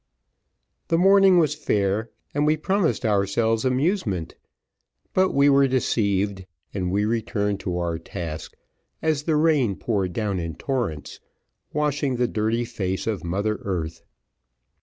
The 0.87 0.97
morning 0.97 1.37
was 1.37 1.53
fair, 1.53 2.09
and 2.33 2.47
we 2.47 2.57
promised 2.57 3.05
ourselves 3.05 3.63
amusement, 3.63 4.33
but 5.13 5.29
we 5.29 5.47
were 5.47 5.67
deceived, 5.67 6.47
and 6.73 6.89
we 6.91 7.05
returned 7.05 7.59
to 7.59 7.77
our 7.77 7.99
task, 7.99 8.57
as 9.03 9.21
the 9.25 9.35
rain 9.35 9.75
poured 9.75 10.11
down 10.13 10.39
in 10.39 10.55
torrents, 10.55 11.19
washing 11.71 12.15
the 12.15 12.27
dirty 12.27 12.65
face 12.65 13.05
of 13.05 13.23
mother 13.23 13.59
earth. 13.61 14.01